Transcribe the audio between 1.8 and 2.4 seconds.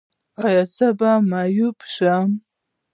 شم؟